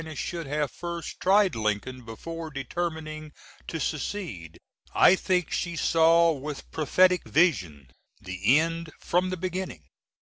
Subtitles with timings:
[0.15, 3.31] should have first tried Lincoln before determining
[3.67, 4.57] to secede.
[4.95, 9.83] I think she saw with prophetic vision the end from the beginning.